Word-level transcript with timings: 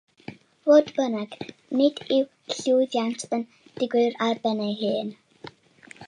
Fodd 0.67 0.87
bynnag, 0.99 1.35
nid 1.81 1.99
yw 2.15 2.23
llwyddiant 2.61 3.25
yn 3.37 3.45
digwydd 3.81 4.17
ar 4.29 4.33
ei 4.39 4.41
ben 4.47 4.65
ei 4.69 4.73
hun. 4.81 5.13